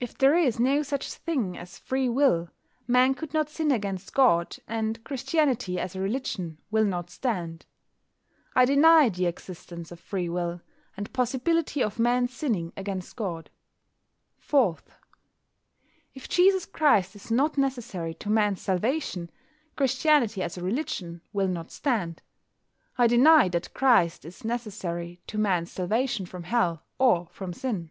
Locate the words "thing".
1.12-1.58